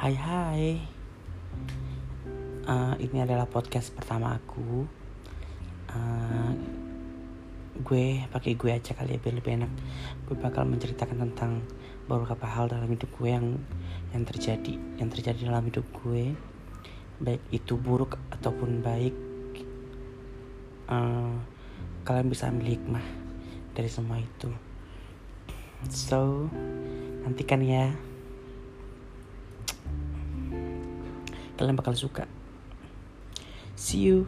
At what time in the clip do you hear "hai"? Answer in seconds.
0.00-0.16, 0.16-0.80